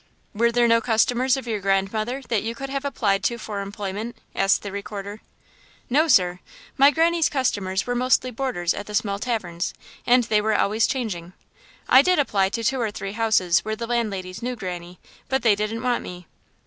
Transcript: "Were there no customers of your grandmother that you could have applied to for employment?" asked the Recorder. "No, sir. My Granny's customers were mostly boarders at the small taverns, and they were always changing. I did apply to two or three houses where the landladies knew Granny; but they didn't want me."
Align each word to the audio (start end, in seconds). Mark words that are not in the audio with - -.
"Were 0.33 0.51
there 0.51 0.67
no 0.67 0.81
customers 0.81 1.37
of 1.37 1.45
your 1.45 1.59
grandmother 1.59 2.23
that 2.27 2.41
you 2.41 2.55
could 2.55 2.71
have 2.71 2.83
applied 2.83 3.23
to 3.25 3.37
for 3.37 3.61
employment?" 3.61 4.17
asked 4.33 4.63
the 4.63 4.71
Recorder. 4.71 5.21
"No, 5.91 6.07
sir. 6.07 6.39
My 6.75 6.89
Granny's 6.89 7.29
customers 7.29 7.85
were 7.85 7.93
mostly 7.93 8.31
boarders 8.31 8.73
at 8.73 8.87
the 8.87 8.95
small 8.95 9.19
taverns, 9.19 9.75
and 10.07 10.23
they 10.23 10.41
were 10.41 10.57
always 10.57 10.87
changing. 10.87 11.33
I 11.87 12.01
did 12.01 12.17
apply 12.17 12.49
to 12.49 12.63
two 12.63 12.81
or 12.81 12.89
three 12.89 13.11
houses 13.11 13.59
where 13.63 13.75
the 13.75 13.85
landladies 13.85 14.41
knew 14.41 14.55
Granny; 14.55 14.97
but 15.29 15.43
they 15.43 15.53
didn't 15.53 15.83
want 15.83 16.01
me." 16.01 16.25